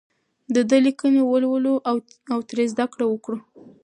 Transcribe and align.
د 0.55 0.57
ده 0.69 0.77
لیکنې 0.85 1.21
ولولو 1.31 1.73
او 2.31 2.37
ترې 2.49 2.65
زده 2.73 2.85
کړه 2.93 3.05
وکړو. 3.09 3.37